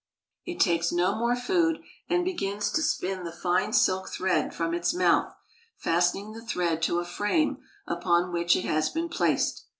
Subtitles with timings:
[0.47, 1.77] It takes no more food,
[2.09, 5.31] and begins to spin the fine silk thread from its mouth,
[5.77, 9.63] fastening the thread to a frame upon which it has been placed.